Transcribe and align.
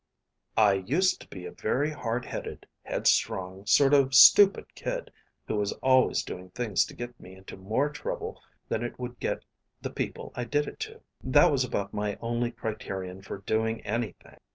"I 0.57 0.73
used 0.73 1.21
to 1.21 1.27
be 1.27 1.45
a 1.45 1.51
very 1.51 1.91
hardheaded, 1.91 2.65
head 2.81 3.05
strong, 3.05 3.67
sort 3.67 3.93
of 3.93 4.15
stupid 4.15 4.73
kid, 4.73 5.11
who 5.47 5.57
was 5.57 5.73
always 5.73 6.23
doing 6.23 6.49
things 6.49 6.85
to 6.85 6.95
get 6.95 7.19
me 7.19 7.35
into 7.35 7.55
more 7.55 7.87
trouble 7.91 8.41
than 8.67 8.83
it 8.83 8.97
would 8.99 9.19
get 9.19 9.45
the 9.79 9.91
people 9.91 10.33
I 10.35 10.45
did 10.45 10.65
it 10.67 10.79
to. 10.89 11.01
That 11.23 11.51
was 11.51 11.63
about 11.63 11.93
my 11.93 12.17
only 12.19 12.49
criterion 12.49 13.21
for 13.21 13.41
doing 13.45 13.79
anything. 13.81 14.39